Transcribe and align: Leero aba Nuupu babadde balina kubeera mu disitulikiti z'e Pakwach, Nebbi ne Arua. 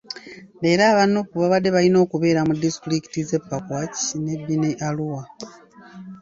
Leero 0.61 0.83
aba 0.91 1.03
Nuupu 1.11 1.35
babadde 1.41 1.69
balina 1.75 1.99
kubeera 2.11 2.41
mu 2.47 2.53
disitulikiti 2.63 3.19
z'e 3.27 3.39
Pakwach, 3.49 3.99
Nebbi 4.25 4.55
ne 4.61 4.71
Arua. 4.87 5.21